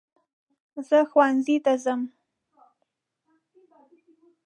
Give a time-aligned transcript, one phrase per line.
[0.87, 2.01] زه ښونځي ته ځم.